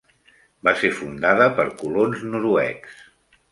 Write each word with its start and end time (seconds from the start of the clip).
Va 0.67 0.73
ser 0.79 0.91
fundada 1.01 1.47
per 1.61 1.67
colons 1.83 2.27
noruecs. 2.33 3.01